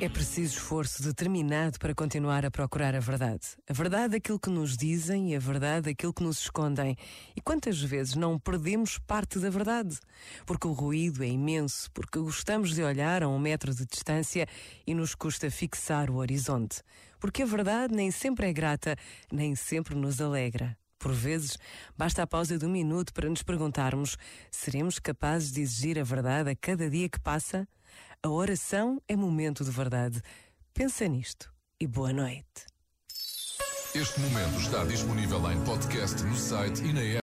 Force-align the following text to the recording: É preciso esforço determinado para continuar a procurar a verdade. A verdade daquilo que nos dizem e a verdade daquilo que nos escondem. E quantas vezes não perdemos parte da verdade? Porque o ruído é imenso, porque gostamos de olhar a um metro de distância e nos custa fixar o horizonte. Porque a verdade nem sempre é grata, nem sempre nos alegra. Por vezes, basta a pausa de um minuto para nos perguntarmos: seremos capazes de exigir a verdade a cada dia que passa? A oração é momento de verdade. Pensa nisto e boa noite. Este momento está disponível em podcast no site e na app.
É 0.00 0.08
preciso 0.08 0.56
esforço 0.56 1.02
determinado 1.02 1.76
para 1.76 1.92
continuar 1.92 2.46
a 2.46 2.52
procurar 2.52 2.94
a 2.94 3.00
verdade. 3.00 3.48
A 3.68 3.72
verdade 3.72 4.12
daquilo 4.12 4.38
que 4.38 4.48
nos 4.48 4.76
dizem 4.76 5.32
e 5.32 5.36
a 5.36 5.40
verdade 5.40 5.86
daquilo 5.86 6.14
que 6.14 6.22
nos 6.22 6.38
escondem. 6.38 6.96
E 7.34 7.40
quantas 7.40 7.82
vezes 7.82 8.14
não 8.14 8.38
perdemos 8.38 8.96
parte 8.96 9.40
da 9.40 9.50
verdade? 9.50 9.98
Porque 10.46 10.68
o 10.68 10.72
ruído 10.72 11.24
é 11.24 11.26
imenso, 11.26 11.90
porque 11.90 12.20
gostamos 12.20 12.76
de 12.76 12.82
olhar 12.84 13.24
a 13.24 13.28
um 13.28 13.40
metro 13.40 13.74
de 13.74 13.84
distância 13.84 14.46
e 14.86 14.94
nos 14.94 15.16
custa 15.16 15.50
fixar 15.50 16.10
o 16.10 16.18
horizonte. 16.18 16.80
Porque 17.18 17.42
a 17.42 17.46
verdade 17.46 17.92
nem 17.92 18.12
sempre 18.12 18.46
é 18.46 18.52
grata, 18.52 18.94
nem 19.32 19.56
sempre 19.56 19.96
nos 19.96 20.20
alegra. 20.20 20.78
Por 20.96 21.12
vezes, 21.12 21.58
basta 21.96 22.22
a 22.22 22.26
pausa 22.26 22.56
de 22.56 22.64
um 22.64 22.70
minuto 22.70 23.12
para 23.12 23.28
nos 23.28 23.42
perguntarmos: 23.42 24.16
seremos 24.48 25.00
capazes 25.00 25.50
de 25.50 25.60
exigir 25.60 25.98
a 25.98 26.04
verdade 26.04 26.50
a 26.50 26.56
cada 26.56 26.88
dia 26.88 27.08
que 27.08 27.18
passa? 27.18 27.66
A 28.20 28.28
oração 28.28 29.00
é 29.06 29.14
momento 29.14 29.62
de 29.62 29.70
verdade. 29.70 30.20
Pensa 30.74 31.06
nisto 31.06 31.52
e 31.80 31.86
boa 31.86 32.12
noite. 32.12 32.66
Este 33.94 34.18
momento 34.18 34.58
está 34.58 34.84
disponível 34.84 35.38
em 35.52 35.64
podcast 35.64 36.24
no 36.24 36.34
site 36.34 36.82
e 36.82 36.92
na 36.92 37.00
app. 37.00 37.16